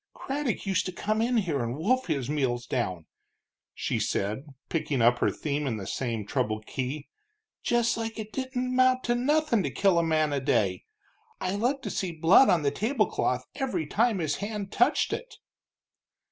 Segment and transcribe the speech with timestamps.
[0.15, 3.05] "Craddock used to come in here and wolf his meals down,"
[3.75, 7.07] she said, picking up her theme in the same troubled key,
[7.61, 10.85] "just like it didn't amount to nothing to kill a man a day.
[11.39, 15.35] I looked to see blood on the tablecloth every time his hand touched it."